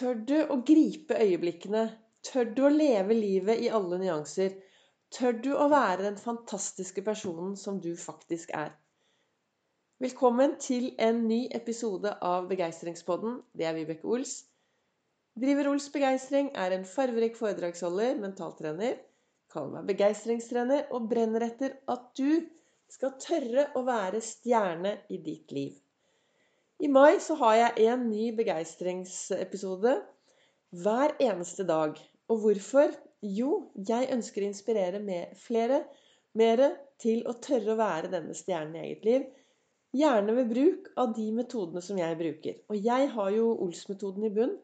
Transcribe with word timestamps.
Tør 0.00 0.20
du 0.28 0.38
å 0.48 0.54
gripe 0.64 1.12
øyeblikkene? 1.20 1.80
Tør 2.24 2.46
du 2.56 2.60
å 2.64 2.68
leve 2.72 3.12
livet 3.12 3.58
i 3.60 3.66
alle 3.68 3.98
nyanser? 4.00 4.54
Tør 5.12 5.34
du 5.44 5.50
å 5.52 5.66
være 5.68 6.06
den 6.06 6.16
fantastiske 6.16 7.02
personen 7.04 7.50
som 7.60 7.82
du 7.84 7.90
faktisk 8.00 8.54
er? 8.56 8.70
Velkommen 10.00 10.54
til 10.64 10.86
en 11.08 11.20
ny 11.28 11.42
episode 11.58 12.14
av 12.24 12.48
Begeistringspodden. 12.48 13.42
Det 13.52 13.68
er 13.68 13.76
Vibeke 13.76 14.08
Ols. 14.08 14.38
Driver 15.36 15.68
Ols 15.74 15.90
Begeistring 15.92 16.48
er 16.64 16.78
en 16.78 16.88
farverik 16.88 17.36
foredragsholder, 17.36 18.16
mentaltrener. 18.24 18.96
Kaller 19.52 19.76
meg 19.82 19.92
begeistringstrener 19.92 20.88
og 20.96 21.12
brenner 21.12 21.44
etter 21.50 21.76
at 21.92 22.08
du 22.16 22.40
skal 22.88 23.18
tørre 23.20 23.68
å 23.76 23.84
være 23.84 24.24
stjerne 24.24 24.96
i 25.12 25.20
ditt 25.28 25.52
liv. 25.52 25.76
I 26.80 26.88
mai 26.88 27.20
så 27.20 27.34
har 27.36 27.54
jeg 27.58 27.88
en 27.92 28.06
ny 28.08 28.30
begeistringsepisode 28.36 29.98
hver 30.82 31.12
eneste 31.20 31.66
dag. 31.68 31.98
Og 32.32 32.38
hvorfor? 32.40 32.94
Jo, 33.20 33.66
jeg 33.88 34.08
ønsker 34.14 34.40
å 34.40 34.48
inspirere 34.48 35.00
med 35.04 35.34
flere 35.36 35.82
mere 36.40 36.70
til 37.02 37.20
å 37.28 37.34
tørre 37.44 37.74
å 37.74 37.80
være 37.80 38.08
denne 38.14 38.36
stjernen 38.38 38.78
i 38.78 38.84
eget 38.86 39.04
liv. 39.04 39.26
Gjerne 40.00 40.36
ved 40.38 40.48
bruk 40.54 40.88
av 41.02 41.12
de 41.18 41.26
metodene 41.36 41.82
som 41.84 42.00
jeg 42.00 42.16
bruker. 42.16 42.56
Og 42.72 42.80
jeg 42.88 43.10
har 43.12 43.30
jo 43.34 43.50
Ols-metoden 43.66 44.24
i 44.24 44.32
bunn. 44.38 44.56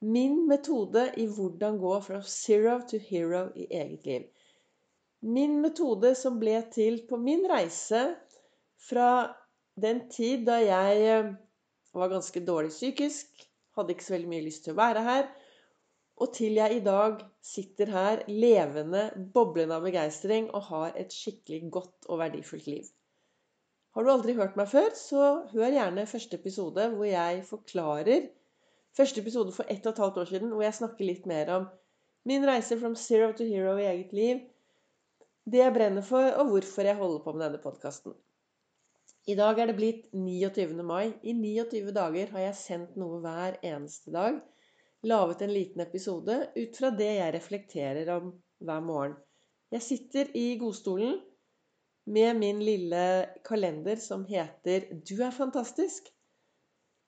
Min 0.00 0.46
metode 0.48 1.10
i 1.20 1.26
hvordan 1.28 1.76
gå 1.82 1.92
fra 2.06 2.22
zero 2.24 2.78
to 2.88 3.02
hero 3.10 3.50
i 3.52 3.66
eget 3.68 4.08
liv. 4.08 4.24
Min 5.20 5.60
metode 5.60 6.14
som 6.16 6.40
ble 6.40 6.56
til 6.72 7.02
på 7.10 7.20
min 7.20 7.44
reise 7.52 8.06
fra 8.88 9.10
den 9.76 10.06
tid 10.08 10.46
da 10.48 10.56
jeg 10.62 11.36
var 11.98 12.12
ganske 12.12 12.42
dårlig 12.46 12.72
psykisk, 12.74 13.46
hadde 13.76 13.94
ikke 13.94 14.06
så 14.06 14.14
veldig 14.16 14.30
mye 14.30 14.46
lyst 14.46 14.64
til 14.66 14.74
å 14.74 14.80
være 14.80 15.04
her. 15.06 15.28
Og 16.20 16.32
til 16.36 16.58
jeg 16.60 16.76
i 16.76 16.82
dag 16.84 17.22
sitter 17.44 17.92
her 17.94 18.24
levende, 18.28 19.06
boblende 19.34 19.78
av 19.78 19.86
begeistring 19.86 20.50
og 20.52 20.66
har 20.68 20.98
et 21.00 21.14
skikkelig 21.14 21.70
godt 21.72 22.10
og 22.10 22.20
verdifullt 22.20 22.68
liv. 22.68 22.90
Har 23.96 24.06
du 24.06 24.12
aldri 24.12 24.36
hørt 24.38 24.58
meg 24.60 24.68
før, 24.70 24.92
så 24.94 25.30
hør 25.50 25.72
gjerne 25.74 26.06
første 26.06 26.38
episode 26.38 26.90
hvor 26.94 27.08
jeg 27.08 27.40
forklarer 27.48 28.28
Første 28.96 29.22
episode 29.22 29.52
for 29.54 29.68
ett 29.70 29.84
og 29.86 29.92
et 29.92 30.00
halvt 30.02 30.16
år 30.18 30.30
siden 30.32 30.50
hvor 30.50 30.64
jeg 30.64 30.74
snakker 30.74 31.06
litt 31.06 31.26
mer 31.30 31.50
om 31.54 31.66
min 32.26 32.42
reise 32.46 32.78
from 32.80 32.96
zero 32.98 33.30
to 33.38 33.46
hero 33.46 33.76
i 33.78 33.86
eget 33.86 34.10
liv, 34.12 34.40
det 35.46 35.62
jeg 35.62 35.74
brenner 35.74 36.04
for, 36.04 36.26
og 36.40 36.50
hvorfor 36.50 36.88
jeg 36.88 36.98
holder 36.98 37.22
på 37.24 37.32
med 37.32 37.44
denne 37.46 37.60
podkasten. 37.62 38.16
I 39.28 39.34
dag 39.36 39.58
er 39.60 39.68
det 39.68 39.76
blitt 39.76 40.06
29. 40.16 40.80
mai. 40.86 41.12
I 41.22 41.34
29 41.36 41.92
dager 41.92 42.30
har 42.32 42.44
jeg 42.46 42.56
sendt 42.56 42.94
noe 43.00 43.18
hver 43.20 43.58
eneste 43.60 44.12
dag. 44.14 44.38
Laget 45.04 45.42
en 45.44 45.52
liten 45.52 45.82
episode 45.84 46.36
ut 46.56 46.78
fra 46.78 46.90
det 46.96 47.10
jeg 47.18 47.34
reflekterer 47.36 48.08
om 48.16 48.30
hver 48.64 48.80
morgen. 48.84 49.18
Jeg 49.70 49.84
sitter 49.84 50.30
i 50.36 50.56
godstolen 50.60 51.18
med 52.10 52.38
min 52.40 52.62
lille 52.64 53.02
kalender 53.46 54.00
som 54.00 54.24
heter 54.24 54.88
'Du 54.90 55.22
er 55.22 55.36
fantastisk'. 55.36 56.10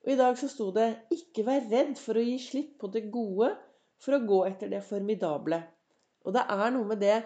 Og 0.04 0.12
I 0.12 0.16
dag 0.16 0.38
så 0.38 0.48
sto 0.48 0.70
det 0.70 1.08
'Ikke 1.10 1.46
vær 1.46 1.68
redd 1.70 1.96
for 1.98 2.14
å 2.14 2.26
gi 2.26 2.38
slipp 2.38 2.78
på 2.78 2.92
det 2.92 3.10
gode 3.10 3.56
for 4.04 4.14
å 4.14 4.26
gå 4.26 4.44
etter 4.46 4.68
det 4.68 4.84
formidable'. 4.84 5.62
Og 6.24 6.34
det 6.34 6.44
er 6.48 6.70
noe 6.70 6.84
med 6.84 7.00
det 7.00 7.22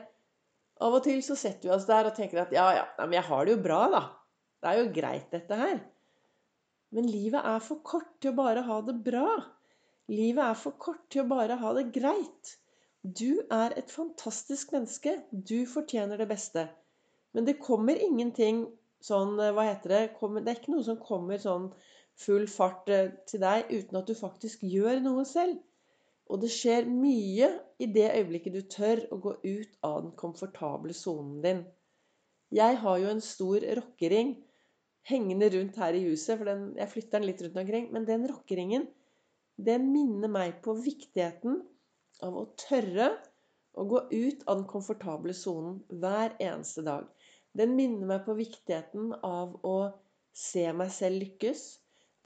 Av 0.81 0.93
og 0.93 1.03
til 1.05 1.23
så 1.23 1.35
setter 1.35 1.69
vi 1.69 1.75
oss 1.75 1.87
der 1.89 2.05
og 2.05 2.17
tenker 2.17 2.43
at 2.43 2.53
ja, 2.53 2.71
ja, 2.77 2.85
men 2.99 3.13
jeg 3.13 3.25
har 3.25 3.45
det 3.45 3.53
jo 3.55 3.63
bra, 3.63 3.89
da. 3.89 4.26
Det 4.67 4.73
er 4.73 4.81
jo 4.83 4.95
greit, 4.95 5.27
dette 5.31 5.57
her. 5.61 5.77
Men 6.91 7.07
livet 7.07 7.39
er 7.39 7.61
for 7.63 7.79
kort 7.87 8.09
til 8.19 8.33
å 8.33 8.39
bare 8.41 8.65
ha 8.67 8.81
det 8.83 8.97
bra. 9.07 9.37
Livet 10.11 10.43
er 10.43 10.57
for 10.59 10.75
kort 10.83 11.05
til 11.15 11.23
å 11.23 11.29
bare 11.31 11.55
ha 11.61 11.71
det 11.77 11.85
greit. 11.95 12.51
Du 13.07 13.45
er 13.47 13.77
et 13.79 13.93
fantastisk 13.95 14.73
menneske. 14.75 15.13
Du 15.31 15.69
fortjener 15.71 16.19
det 16.19 16.27
beste. 16.33 16.65
Men 17.31 17.47
det 17.47 17.61
kommer 17.63 17.95
ingenting 17.95 18.65
sånn 19.07 19.37
Hva 19.39 19.69
heter 19.69 19.93
det? 19.93 20.01
Det 20.19 20.51
er 20.51 20.59
ikke 20.59 20.75
noe 20.75 20.87
som 20.89 20.99
kommer 20.99 21.39
sånn 21.39 21.69
full 22.19 22.49
fart 22.51 22.91
eh, 22.91 23.13
til 23.31 23.45
deg 23.45 23.71
uten 23.71 24.01
at 24.01 24.11
du 24.11 24.17
faktisk 24.19 24.65
gjør 24.67 24.99
noe 25.05 25.23
selv. 25.31 25.61
Og 26.27 26.43
det 26.43 26.51
skjer 26.51 26.91
mye 26.91 27.53
i 27.79 27.87
det 27.95 28.09
øyeblikket 28.09 28.59
du 28.59 28.65
tør 28.67 29.05
å 29.15 29.21
gå 29.23 29.37
ut 29.45 29.79
av 29.87 30.01
den 30.01 30.17
komfortable 30.19 30.97
sonen 30.97 31.39
din. 31.45 31.63
Jeg 32.51 32.83
har 32.83 32.99
jo 32.99 33.15
en 33.15 33.23
stor 33.23 33.63
rockering 33.79 34.35
hengende 35.07 35.49
rundt 35.55 35.79
her 35.81 35.97
i 35.97 36.05
huset, 36.09 36.37
for 36.39 36.49
den, 36.49 36.69
jeg 36.79 36.91
flytter 36.93 37.21
den 37.21 37.29
litt 37.29 37.43
rundt 37.45 37.61
omkring. 37.63 37.89
Men 37.95 38.09
den 38.09 38.27
rockeringen, 38.31 38.89
den 39.57 39.91
minner 39.93 40.31
meg 40.33 40.61
på 40.65 40.75
viktigheten 40.79 41.61
av 42.27 42.37
å 42.37 42.47
tørre 42.61 43.13
å 43.77 43.85
gå 43.89 44.03
ut 44.11 44.45
av 44.49 44.59
den 44.59 44.69
komfortable 44.71 45.35
sonen 45.37 45.79
hver 46.03 46.35
eneste 46.43 46.85
dag. 46.87 47.07
Den 47.57 47.77
minner 47.77 48.09
meg 48.09 48.25
på 48.27 48.37
viktigheten 48.37 49.13
av 49.25 49.57
å 49.65 49.77
se 50.37 50.67
meg 50.77 50.93
selv 50.93 51.23
lykkes. 51.23 51.65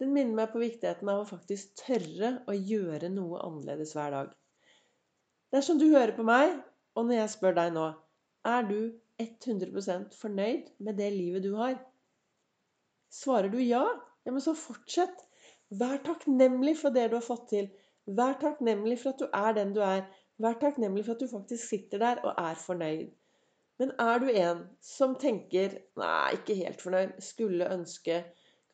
Den 0.01 0.15
minner 0.15 0.41
meg 0.41 0.53
på 0.55 0.63
viktigheten 0.63 1.11
av 1.13 1.23
å 1.23 1.29
faktisk 1.29 1.75
tørre 1.83 2.39
å 2.49 2.57
gjøre 2.57 3.11
noe 3.13 3.43
annerledes 3.45 3.93
hver 3.95 4.15
dag. 4.15 4.33
Dersom 5.55 5.79
du 5.79 5.91
hører 5.91 6.15
på 6.17 6.25
meg, 6.27 6.57
og 6.97 7.07
når 7.07 7.23
jeg 7.23 7.35
spør 7.37 7.59
deg 7.59 7.75
nå 7.75 7.91
Er 8.47 8.65
du 8.65 8.79
100% 9.21 10.15
fornøyd 10.17 10.71
med 10.81 10.97
det 10.97 11.11
livet 11.13 11.45
du 11.45 11.53
har? 11.59 11.77
Svarer 13.11 13.51
du 13.53 13.59
ja, 13.63 13.85
ja, 14.25 14.33
men 14.33 14.43
så 14.45 14.55
fortsett. 14.55 15.27
Vær 15.81 16.01
takknemlig 16.07 16.77
for 16.81 16.95
det 16.95 17.09
du 17.11 17.17
har 17.19 17.27
fått 17.27 17.49
til. 17.53 17.71
Vær 18.07 18.37
takknemlig 18.43 18.99
for 19.03 19.15
at 19.15 19.23
du 19.23 19.27
er 19.35 19.57
den 19.59 19.75
du 19.77 19.81
er. 19.87 20.05
Vær 20.41 20.59
takknemlig 20.63 21.05
for 21.07 21.17
at 21.17 21.23
du 21.23 21.31
faktisk 21.31 21.69
sitter 21.69 22.03
der 22.03 22.23
og 22.25 22.39
er 22.39 22.59
fornøyd. 22.59 23.11
Men 23.81 23.93
er 24.03 24.19
du 24.21 24.29
en 24.31 24.59
som 24.85 25.15
tenker 25.17 25.79
'nei, 25.97 26.37
ikke 26.37 26.57
helt 26.59 26.83
fornøyd', 26.85 27.15
skulle 27.25 27.69
ønske, 27.73 28.19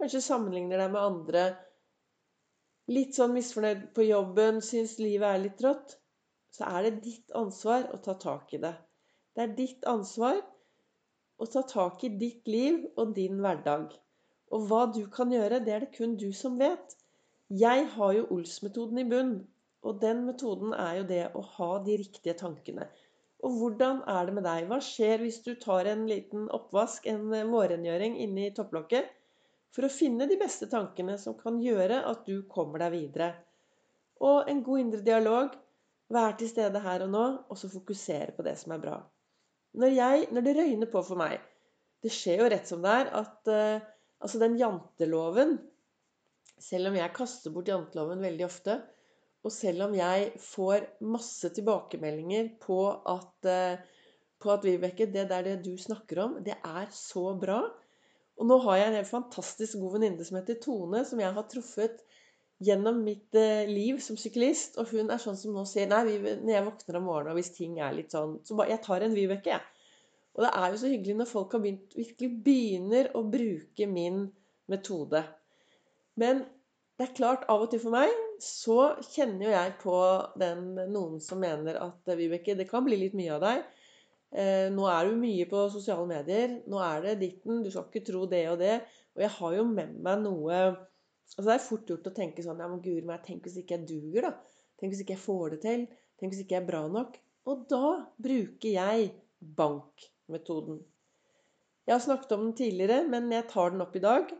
kanskje 0.00 0.22
sammenligner 0.24 0.82
deg 0.82 0.90
med 0.94 1.00
andre, 1.00 1.44
litt 2.90 3.14
sånn 3.18 3.34
misfornøyd 3.34 3.84
på 3.94 4.06
jobben, 4.06 4.58
syns 4.62 4.96
livet 4.98 5.28
er 5.28 5.44
litt 5.44 5.62
rått, 5.62 5.94
så 6.54 6.70
er 6.70 6.88
det 6.88 7.04
ditt 7.04 7.32
ansvar 7.38 7.86
å 7.94 8.00
ta 8.02 8.16
tak 8.22 8.54
i 8.56 8.60
det. 8.62 8.74
Det 9.34 9.44
er 9.44 9.54
ditt 9.58 9.86
ansvar 9.90 10.40
å 11.38 11.48
ta 11.54 11.62
tak 11.70 12.04
i 12.06 12.12
ditt 12.24 12.50
liv 12.50 12.84
og 12.96 13.14
din 13.16 13.40
hverdag. 13.42 13.94
Og 14.54 14.68
hva 14.68 14.84
du 14.94 15.02
kan 15.12 15.32
gjøre, 15.34 15.60
det 15.64 15.74
er 15.74 15.84
det 15.84 15.94
kun 15.96 16.14
du 16.20 16.28
som 16.36 16.58
vet. 16.60 16.94
Jeg 17.62 17.86
har 17.94 18.12
jo 18.16 18.26
Ols-metoden 18.36 19.00
i 19.02 19.06
bunn. 19.10 19.34
Og 19.86 20.00
den 20.02 20.24
metoden 20.26 20.74
er 20.74 21.00
jo 21.00 21.08
det 21.08 21.24
å 21.38 21.42
ha 21.56 21.70
de 21.86 21.98
riktige 22.00 22.34
tankene. 22.38 22.88
Og 23.46 23.58
hvordan 23.60 24.00
er 24.10 24.26
det 24.26 24.34
med 24.38 24.46
deg? 24.48 24.68
Hva 24.70 24.80
skjer 24.82 25.22
hvis 25.22 25.42
du 25.44 25.52
tar 25.62 25.86
en 25.90 26.06
liten 26.10 26.48
oppvask, 26.58 27.06
en 27.06 27.28
vårrengjøring, 27.52 28.16
inni 28.24 28.48
topplokket? 28.56 29.12
For 29.76 29.86
å 29.86 29.92
finne 29.92 30.26
de 30.30 30.38
beste 30.40 30.70
tankene 30.72 31.18
som 31.22 31.36
kan 31.38 31.60
gjøre 31.62 32.00
at 32.10 32.24
du 32.26 32.40
kommer 32.50 32.82
deg 32.82 32.96
videre. 32.96 33.32
Og 34.24 34.48
en 34.50 34.62
god 34.66 34.86
indre 34.86 35.04
dialog. 35.06 35.58
Vær 36.10 36.38
til 36.38 36.50
stede 36.50 36.80
her 36.82 37.02
og 37.06 37.12
nå, 37.12 37.26
og 37.50 37.58
så 37.58 37.70
fokusere 37.70 38.34
på 38.34 38.46
det 38.46 38.54
som 38.60 38.74
er 38.76 38.82
bra 38.82 38.96
når, 39.76 39.92
jeg, 39.92 40.26
når, 40.32 40.46
det 40.46 40.56
røyner 40.56 40.90
på 40.92 41.02
for 41.04 41.20
meg 41.20 41.36
Det 42.04 42.12
skjer 42.12 42.42
jo 42.42 42.48
rett 42.52 42.68
som 42.68 42.84
det 42.84 42.94
er 43.02 43.12
at 43.20 43.50
uh, 43.50 43.86
altså 44.22 44.40
den 44.42 44.58
janteloven 44.60 45.58
Selv 46.56 46.88
om 46.88 46.94
jeg 46.96 47.12
kaster 47.12 47.52
bort 47.52 47.68
janteloven 47.68 48.22
veldig 48.24 48.44
ofte, 48.46 48.78
og 49.44 49.52
selv 49.52 49.84
om 49.84 49.92
jeg 49.94 50.30
får 50.40 50.86
masse 51.04 51.50
tilbakemeldinger 51.52 52.48
på 52.62 52.78
at, 52.96 53.44
uh, 53.44 53.82
på 54.40 54.52
at 54.54 54.64
Vibeke, 54.64 55.04
det 55.12 55.26
der 55.28 55.44
det 55.44 55.58
du 55.66 55.74
snakker 55.76 56.22
om, 56.24 56.38
det 56.46 56.56
er 56.56 56.88
så 56.96 57.34
bra. 57.36 57.58
Og 58.40 58.48
nå 58.48 58.56
har 58.64 58.80
jeg 58.80 58.88
en 58.88 58.98
helt 59.02 59.10
fantastisk 59.10 59.78
god 59.82 59.98
venninne 59.98 60.24
som 60.24 60.40
heter 60.40 60.58
Tone, 60.64 61.04
som 61.04 61.20
jeg 61.20 61.36
har 61.36 61.46
truffet 61.52 62.00
gjennom 62.64 63.02
mitt 63.04 63.36
eh, 63.36 63.68
liv 63.68 64.00
som 64.00 64.18
syklist. 64.20 64.76
Og 64.80 64.92
hun 64.92 65.12
er 65.12 65.20
sånn 65.22 65.38
som 65.40 65.56
nå 65.56 65.64
sier 65.68 65.88
Nei, 65.90 66.18
når 66.18 66.52
jeg 66.52 66.66
våkner 66.66 67.00
om 67.00 67.08
morgenen 67.08 67.32
og 67.34 67.40
hvis 67.40 67.54
ting 67.56 67.78
er 67.80 67.96
litt 67.96 68.16
sånn 68.16 68.38
Så 68.44 68.56
bare, 68.56 68.72
jeg 68.74 68.84
tar 68.84 69.04
en 69.04 69.16
Vibeke, 69.16 69.56
jeg. 69.56 69.75
Og 70.36 70.44
det 70.44 70.50
er 70.52 70.72
jo 70.72 70.80
så 70.80 70.90
hyggelig 70.92 71.16
når 71.16 71.30
folk 71.30 71.56
begynt, 71.56 71.96
virkelig 71.96 72.28
begynner 72.44 73.08
å 73.16 73.22
bruke 73.32 73.88
min 73.88 74.26
metode. 74.68 75.22
Men 76.20 76.44
det 76.96 77.06
er 77.06 77.16
klart, 77.16 77.46
av 77.52 77.64
og 77.64 77.70
til 77.72 77.80
for 77.80 77.92
meg 77.96 78.12
så 78.42 78.78
kjenner 79.04 79.46
jo 79.46 79.54
jeg 79.54 79.72
på 79.80 79.96
den 80.40 80.66
noen 80.92 81.18
som 81.24 81.40
mener 81.40 81.78
at 81.80 82.12
Vibeke, 82.18 82.56
det 82.56 82.68
kan 82.68 82.84
bli 82.84 82.98
litt 83.00 83.16
mye 83.16 83.34
av 83.36 83.42
deg. 83.44 83.64
Eh, 84.36 84.66
nå 84.72 84.84
er 84.92 85.08
du 85.08 85.16
mye 85.20 85.46
på 85.48 85.66
sosiale 85.72 86.06
medier. 86.10 86.58
Nå 86.68 86.80
er 86.84 87.04
det 87.04 87.16
ditten. 87.22 87.62
Du 87.64 87.70
skal 87.72 87.88
ikke 87.88 88.04
tro 88.10 88.24
det 88.28 88.42
og 88.50 88.58
det. 88.60 88.78
Og 89.16 89.24
jeg 89.24 89.32
har 89.38 89.56
jo 89.56 89.64
med 89.70 89.96
meg 90.04 90.22
noe 90.24 90.60
Altså 91.26 91.42
Det 91.48 91.54
er 91.56 91.64
fort 91.64 91.88
gjort 91.90 92.06
å 92.06 92.10
tenke 92.14 92.42
sånn 92.44 92.60
Ja, 92.62 92.68
men 92.70 92.78
guri 92.84 93.00
meg, 93.02 93.24
tenk 93.26 93.48
hvis 93.48 93.56
ikke 93.58 93.74
jeg 93.74 93.88
duger, 93.88 94.28
da. 94.28 94.60
Tenk 94.78 94.92
hvis 94.92 95.00
ikke 95.02 95.16
jeg 95.16 95.24
får 95.24 95.56
det 95.56 95.60
til. 95.64 95.86
Tenk 96.20 96.32
hvis 96.32 96.44
ikke 96.44 96.54
jeg 96.54 96.62
er 96.62 96.68
bra 96.68 96.82
nok. 96.92 97.16
Og 97.50 97.64
da 97.72 97.88
bruker 98.22 98.70
jeg 98.70 99.08
bankmetoden. 100.26 100.84
Jeg 101.86 101.94
har 101.94 102.00
snakket 102.00 102.32
om 102.32 102.44
den 102.46 102.54
tidligere, 102.56 103.06
men 103.08 103.30
jeg 103.30 103.48
tar 103.48 103.70
den 103.70 103.80
opp 103.80 103.94
i 103.96 104.02
dag. 104.02 104.32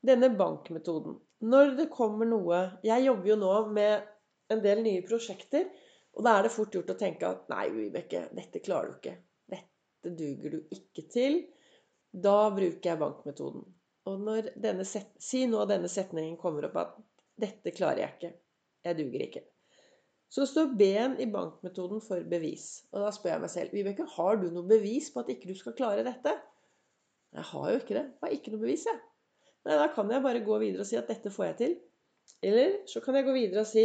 Denne 0.00 0.30
bankmetoden. 0.36 1.18
Når 1.42 1.76
det 1.76 1.90
kommer 1.90 2.26
noe 2.26 2.78
Jeg 2.82 3.04
jobber 3.04 3.28
jo 3.28 3.36
nå 3.36 3.66
med 3.74 4.06
en 4.48 4.62
del 4.62 4.82
nye 4.82 5.02
prosjekter. 5.02 5.68
Og 6.14 6.24
da 6.24 6.38
er 6.38 6.42
det 6.44 6.52
fort 6.52 6.72
gjort 6.74 6.90
å 6.92 6.98
tenke 6.98 7.26
at 7.28 7.48
nei, 7.48 7.68
Vibeke, 7.72 8.28
dette 8.32 8.60
klarer 8.60 8.90
du 8.90 8.96
ikke. 8.98 9.16
Dette 9.48 10.12
duger 10.16 10.50
du 10.50 10.58
ikke 10.70 11.06
til. 11.12 11.38
Da 12.12 12.50
bruker 12.52 12.90
jeg 12.90 13.00
bankmetoden. 13.00 13.64
Og 14.08 14.20
når 14.20 14.52
denne 14.56 14.84
set, 14.84 15.12
si 15.20 15.46
nå 15.46 15.64
denne 15.68 15.88
setningen 15.88 16.36
kommer 16.40 16.68
opp 16.68 16.76
at 16.76 16.98
dette 17.40 17.72
klarer 17.72 18.04
jeg 18.04 18.16
ikke. 18.16 18.32
Jeg 18.84 18.98
duger 18.98 19.24
ikke. 19.28 19.44
Så 20.32 20.46
står 20.48 20.70
B-en 20.80 21.18
i 21.20 21.26
bankmetoden 21.28 22.00
for 22.00 22.24
bevis. 22.24 22.86
Og 22.94 23.04
da 23.04 23.10
spør 23.12 23.34
jeg 23.34 23.42
meg 23.42 23.52
selv 23.52 23.74
Vibeke, 23.76 24.06
har 24.14 24.38
du 24.40 24.46
noe 24.48 24.64
bevis 24.68 25.10
på 25.12 25.20
at 25.20 25.32
ikke 25.34 25.50
du 25.50 25.58
skal 25.58 25.76
klare 25.76 26.06
dette? 26.06 26.32
Jeg 27.36 27.44
har 27.50 27.66
jo 27.68 27.80
ikke 27.80 27.96
det. 27.98 28.04
Jeg 28.06 28.24
har 28.24 28.36
ikke 28.36 28.52
noe 28.54 28.62
bevis, 28.62 28.86
jeg. 28.88 29.00
Nei, 29.66 29.76
da 29.78 29.90
kan 29.92 30.10
jeg 30.10 30.24
bare 30.24 30.40
gå 30.44 30.56
videre 30.62 30.84
og 30.84 30.88
si 30.88 30.96
at 30.98 31.10
dette 31.12 31.32
får 31.32 31.50
jeg 31.50 31.58
til. 31.60 31.74
Eller 32.48 32.78
så 32.88 33.02
kan 33.04 33.18
jeg 33.18 33.28
gå 33.28 33.34
videre 33.36 33.62
og 33.62 33.68
si 33.68 33.84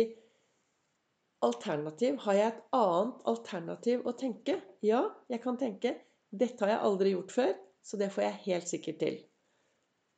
alternativ. 1.46 2.18
Har 2.24 2.40
jeg 2.40 2.54
et 2.54 2.64
annet 2.80 3.28
alternativ 3.34 4.08
å 4.08 4.16
tenke? 4.18 4.58
Ja, 4.86 5.04
jeg 5.32 5.44
kan 5.44 5.60
tenke. 5.60 5.98
Dette 6.32 6.64
har 6.64 6.78
jeg 6.78 6.86
aldri 6.88 7.14
gjort 7.14 7.36
før, 7.36 7.54
så 7.84 8.00
det 8.00 8.12
får 8.16 8.24
jeg 8.24 8.44
helt 8.48 8.72
sikkert 8.72 9.04
til. 9.04 9.20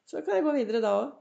Så 0.09 0.21
kan 0.25 0.37
jeg 0.37 0.45
gå 0.45 0.55
videre 0.55 0.85
da 0.85 0.93
òg. 1.01 1.17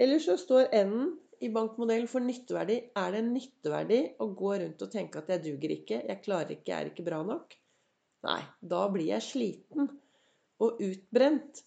Eller 0.00 0.20
så 0.24 0.38
står 0.40 0.70
N-en 0.72 1.10
i 1.42 1.50
bankmodellen 1.52 2.08
for 2.10 2.24
nytteverdi. 2.24 2.78
Er 2.98 3.14
det 3.14 3.20
en 3.22 3.32
nytteverdi 3.34 4.00
å 4.22 4.28
gå 4.38 4.54
rundt 4.62 4.84
og 4.84 4.92
tenke 4.92 5.22
at 5.22 5.30
jeg 5.32 5.44
duger 5.48 5.74
ikke, 5.76 5.98
jeg 6.08 6.22
klarer 6.24 6.54
ikke, 6.54 6.70
jeg 6.70 6.78
er 6.78 6.90
ikke 6.92 7.06
bra 7.06 7.22
nok? 7.26 7.56
Nei, 8.22 8.40
da 8.60 8.82
blir 8.94 9.08
jeg 9.08 9.26
sliten 9.26 9.88
og 10.62 10.82
utbrent. 10.86 11.64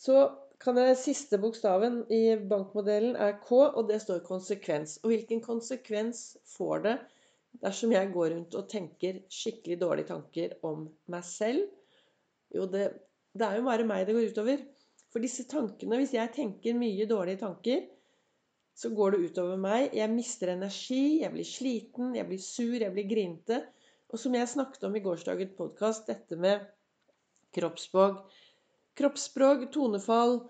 Så 0.00 0.22
kan 0.60 0.80
jeg, 0.80 0.96
Siste 1.00 1.40
bokstaven 1.40 2.02
i 2.12 2.36
bankmodellen 2.48 3.16
er 3.20 3.36
K, 3.44 3.52
og 3.68 3.88
det 3.88 4.00
står 4.04 4.24
konsekvens. 4.24 4.98
Og 5.02 5.12
hvilken 5.12 5.44
konsekvens 5.44 6.24
får 6.56 6.84
det 6.86 6.96
dersom 7.60 7.92
jeg 7.92 8.12
går 8.14 8.32
rundt 8.34 8.56
og 8.56 8.68
tenker 8.70 9.22
skikkelig 9.32 9.80
dårlige 9.80 10.12
tanker 10.12 10.56
om 10.66 10.86
meg 11.12 11.24
selv? 11.28 11.68
Jo, 12.54 12.66
det, 12.70 12.90
det 13.36 13.46
er 13.46 13.60
jo 13.60 13.68
bare 13.68 13.88
meg 13.88 14.08
det 14.08 14.16
går 14.16 14.32
utover. 14.32 14.64
For 15.10 15.24
disse 15.24 15.44
tankene, 15.50 15.98
hvis 16.00 16.14
jeg 16.14 16.32
tenker 16.36 16.76
mye 16.78 17.08
dårlige 17.10 17.42
tanker, 17.42 17.82
så 18.80 18.90
går 18.96 19.14
det 19.14 19.30
utover 19.30 19.60
meg. 19.60 19.90
Jeg 19.96 20.12
mister 20.12 20.54
energi, 20.54 21.20
jeg 21.20 21.32
blir 21.34 21.48
sliten, 21.48 22.14
jeg 22.16 22.28
blir 22.28 22.40
sur, 22.40 22.76
jeg 22.80 22.92
blir 22.94 23.08
grinete. 23.10 23.62
Og 24.10 24.18
som 24.18 24.34
jeg 24.34 24.48
snakket 24.50 24.86
om 24.88 24.96
i 24.96 25.02
gårsdagens 25.04 25.56
podkast, 25.58 26.08
dette 26.08 26.38
med 26.40 26.64
kroppsspråk 27.54 28.24
kroppsspråk, 29.00 29.68
tonefall, 29.72 30.40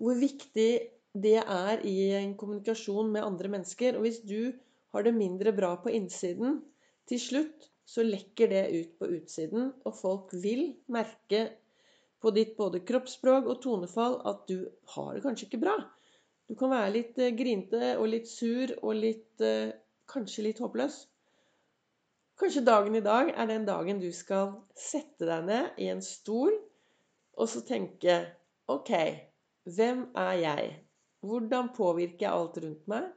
hvor 0.00 0.18
viktig 0.20 0.70
det 1.16 1.38
er 1.40 1.82
i 1.88 1.96
en 2.18 2.34
kommunikasjon 2.38 3.10
med 3.12 3.24
andre 3.24 3.50
mennesker. 3.56 3.96
Og 3.96 4.06
hvis 4.06 4.20
du 4.26 4.52
har 4.94 5.06
det 5.06 5.14
mindre 5.16 5.54
bra 5.56 5.74
på 5.80 5.92
innsiden, 5.96 6.60
til 7.08 7.22
slutt 7.22 7.70
så 7.86 8.02
lekker 8.02 8.50
det 8.50 8.64
ut 8.74 8.94
på 8.98 9.08
utsiden, 9.14 9.70
og 9.86 9.94
folk 9.94 10.32
vil 10.42 10.72
merke 10.90 11.44
på 12.22 12.32
ditt 12.34 12.56
både 12.58 12.82
kroppsspråk 12.86 13.46
og 13.46 13.60
tonefall 13.62 14.18
at 14.26 14.42
du 14.50 14.66
har 14.96 15.14
det 15.14 15.22
kanskje 15.22 15.46
ikke 15.46 15.62
bra. 15.62 15.76
Du 16.46 16.54
kan 16.54 16.70
være 16.70 16.92
litt 16.94 17.18
eh, 17.18 17.34
grinte 17.34 17.96
og 17.98 18.08
litt 18.12 18.30
sur 18.30 18.72
og 18.82 18.94
litt 18.94 19.42
eh, 19.42 19.74
Kanskje 20.06 20.44
litt 20.46 20.60
håpløs. 20.62 21.00
Kanskje 22.38 22.60
dagen 22.62 22.94
i 22.94 23.02
dag 23.02 23.32
er 23.34 23.48
den 23.50 23.64
dagen 23.66 23.98
du 23.98 24.12
skal 24.14 24.52
sette 24.78 25.26
deg 25.26 25.48
ned 25.48 25.80
i 25.82 25.88
en 25.90 26.02
stol 26.04 26.54
og 27.34 27.50
så 27.50 27.64
tenke 27.66 28.20
OK, 28.70 28.92
hvem 29.66 30.04
er 30.14 30.32
jeg? 30.38 30.68
Hvordan 31.26 31.72
påvirker 31.74 32.28
jeg 32.28 32.32
alt 32.36 32.60
rundt 32.62 32.86
meg? 32.92 33.10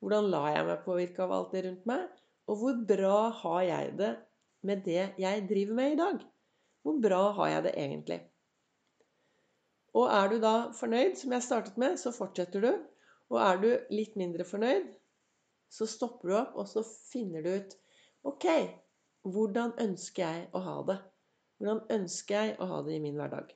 Hvordan 0.00 0.30
lar 0.32 0.48
jeg 0.54 0.66
meg 0.70 0.84
påvirke 0.86 1.26
av 1.26 1.36
alt 1.36 1.52
det 1.52 1.64
rundt 1.66 1.84
meg? 1.90 2.08
Og 2.48 2.62
hvor 2.62 2.80
bra 2.88 3.18
har 3.42 3.62
jeg 3.68 3.92
det 4.00 4.12
med 4.64 4.84
det 4.88 5.04
jeg 5.20 5.46
driver 5.50 5.78
med 5.78 5.92
i 5.92 6.00
dag? 6.00 6.24
Hvor 6.82 6.98
bra 7.04 7.22
har 7.36 7.52
jeg 7.58 7.66
det 7.68 7.74
egentlig? 7.76 8.20
Og 9.98 10.08
er 10.08 10.30
du 10.32 10.38
da 10.40 10.54
fornøyd, 10.76 11.16
som 11.20 11.34
jeg 11.36 11.44
startet 11.44 11.78
med, 11.80 11.98
så 12.00 12.14
fortsetter 12.16 12.64
du. 12.64 12.72
Og 13.32 13.40
er 13.40 13.60
du 13.60 13.68
litt 13.92 14.16
mindre 14.20 14.44
fornøyd, 14.44 14.92
så 15.72 15.88
stopper 15.88 16.28
du 16.28 16.36
opp, 16.36 16.56
og 16.60 16.68
så 16.68 16.82
finner 16.84 17.44
du 17.44 17.54
ut 17.56 17.76
OK, 18.28 18.46
hvordan 19.24 19.72
ønsker 19.80 20.22
jeg 20.22 20.46
å 20.52 20.60
ha 20.64 20.76
det? 20.88 20.98
Hvordan 21.58 21.82
ønsker 21.96 22.36
jeg 22.36 22.56
å 22.60 22.68
ha 22.68 22.80
det 22.84 22.96
i 22.96 23.02
min 23.02 23.16
hverdag? 23.16 23.52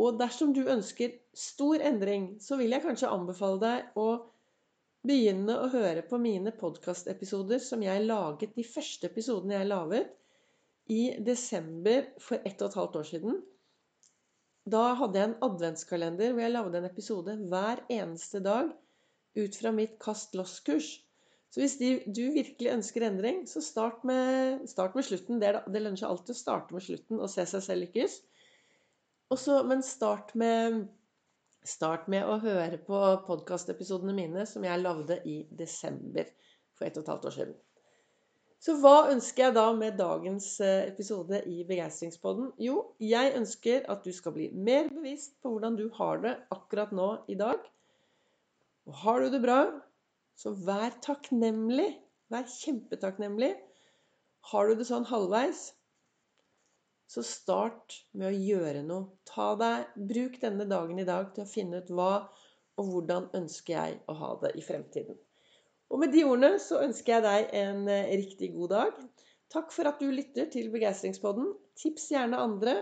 Og 0.00 0.18
dersom 0.18 0.52
du 0.54 0.64
ønsker 0.66 1.14
stor 1.38 1.82
endring, 1.86 2.34
så 2.42 2.58
vil 2.58 2.74
jeg 2.74 2.82
kanskje 2.82 3.12
anbefale 3.14 3.60
deg 3.62 3.98
å 4.00 4.08
begynne 5.06 5.56
å 5.60 5.70
høre 5.72 6.02
på 6.08 6.18
mine 6.18 6.52
podkastepisoder 6.58 7.60
som 7.62 7.82
jeg 7.84 8.04
laget, 8.08 8.54
de 8.56 8.64
første 8.66 9.08
episodene 9.10 9.60
jeg 9.60 9.70
laget, 9.70 10.12
i 10.90 11.14
desember 11.24 12.10
for 12.20 12.42
ett 12.44 12.60
og 12.60 12.70
et 12.72 12.78
halvt 12.80 12.98
år 13.00 13.08
siden. 13.08 13.38
Da 14.64 14.94
hadde 14.96 15.20
jeg 15.20 15.28
en 15.28 15.40
adventskalender 15.44 16.32
hvor 16.32 16.44
jeg 16.44 16.54
lagde 16.54 16.78
en 16.80 16.88
episode 16.88 17.34
hver 17.50 17.82
eneste 17.92 18.40
dag 18.44 18.70
ut 19.36 19.58
fra 19.60 19.72
mitt 19.76 19.98
Kast 20.00 20.36
loss-kurs. 20.38 20.88
Så 21.52 21.60
hvis 21.60 21.76
du 21.78 22.22
virkelig 22.34 22.70
ønsker 22.72 23.04
endring, 23.06 23.44
så 23.46 23.60
start 23.62 24.02
med, 24.08 24.64
start 24.66 24.96
med 24.96 25.06
slutten. 25.06 25.38
Det, 25.42 25.52
det 25.70 25.82
lønner 25.82 26.00
seg 26.00 26.08
alltid 26.08 26.34
å 26.34 26.38
starte 26.38 26.74
med 26.74 26.82
slutten 26.82 27.20
og 27.20 27.30
se 27.30 27.44
seg 27.46 27.62
selv 27.62 27.84
lykkes. 27.84 28.16
Også, 29.34 29.60
men 29.68 29.84
start 29.86 30.32
med, 30.38 30.80
start 31.66 32.08
med 32.10 32.26
å 32.26 32.40
høre 32.42 32.80
på 32.88 33.02
podkastepisodene 33.28 34.16
mine 34.16 34.48
som 34.50 34.66
jeg 34.66 34.82
lagde 34.82 35.20
i 35.30 35.42
desember 35.54 36.32
for 36.74 36.88
ett 36.88 36.98
og 36.98 37.04
et 37.04 37.12
halvt 37.14 37.30
år 37.30 37.36
siden. 37.38 37.54
Så 38.64 38.78
hva 38.80 39.10
ønsker 39.12 39.42
jeg 39.42 39.54
da 39.58 39.66
med 39.76 39.98
dagens 40.00 40.46
eh, 40.64 40.86
episode 40.88 41.42
i 41.52 41.66
Begeistringspodden? 41.68 42.46
Jo, 42.64 42.78
jeg 42.96 43.34
ønsker 43.36 43.84
at 43.92 44.06
du 44.06 44.12
skal 44.16 44.32
bli 44.32 44.46
mer 44.56 44.88
bevisst 44.88 45.34
på 45.44 45.52
hvordan 45.52 45.76
du 45.76 45.90
har 45.98 46.22
det 46.22 46.32
akkurat 46.54 46.94
nå 46.96 47.10
i 47.28 47.36
dag. 47.36 47.60
Og 48.88 48.96
har 49.02 49.20
du 49.20 49.28
det 49.34 49.42
bra, 49.44 49.58
så 50.40 50.54
vær 50.56 50.96
takknemlig. 51.04 51.90
Vær 52.32 52.48
kjempetakknemlig. 52.48 53.52
Har 54.48 54.68
du 54.68 54.80
det 54.80 54.88
sånn 54.88 55.04
halvveis, 55.12 55.66
så 57.12 57.20
start 57.20 57.98
med 58.16 58.30
å 58.30 58.42
gjøre 58.48 58.80
noe. 58.86 59.10
Ta 59.28 59.52
deg, 59.60 59.92
Bruk 60.08 60.40
denne 60.40 60.64
dagen 60.72 61.04
i 61.04 61.08
dag 61.08 61.34
til 61.36 61.44
å 61.44 61.52
finne 61.52 61.84
ut 61.84 61.92
hva 61.92 62.14
og 62.80 62.90
hvordan 62.90 63.28
ønsker 63.36 63.76
jeg 63.76 64.00
å 64.08 64.16
ha 64.24 64.34
det 64.40 64.56
i 64.56 64.64
fremtiden. 64.64 65.20
Og 65.94 66.00
med 66.02 66.10
de 66.10 66.24
ordene 66.26 66.56
så 66.58 66.80
ønsker 66.82 67.14
jeg 67.14 67.22
deg 67.22 67.52
en 67.60 67.84
eh, 67.86 68.10
riktig 68.18 68.50
god 68.56 68.72
dag. 68.72 68.96
Takk 69.54 69.70
for 69.70 69.86
at 69.86 70.00
du 70.02 70.08
lytter 70.10 70.48
til 70.50 70.72
Begeistringspodden. 70.72 71.52
Tips 71.78 72.08
gjerne 72.10 72.40
andre. 72.42 72.80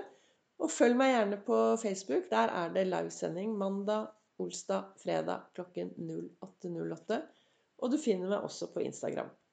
Og 0.63 0.71
følg 0.73 0.97
meg 0.97 1.13
gjerne 1.13 1.39
på 1.45 1.59
Facebook. 1.83 2.31
Der 2.31 2.53
er 2.63 2.73
det 2.73 2.87
livesending 2.89 3.53
mandag, 3.59 4.09
olsdag, 4.41 4.95
fredag 5.03 5.45
klokken 5.59 5.93
08.08. 5.99 7.21
Og 7.83 7.93
du 7.93 7.99
finner 8.01 8.33
meg 8.33 8.47
også 8.47 8.71
på 8.73 8.85
Instagram. 8.87 9.33